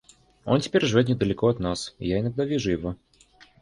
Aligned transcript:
Он 0.45 0.59
теперь 0.59 0.83
живет 0.87 1.09
недалеко 1.09 1.47
от 1.49 1.59
нас, 1.59 1.93
и 1.99 2.07
я 2.07 2.21
иногда 2.21 2.43
вижу 2.43 2.71
его. 2.71 2.95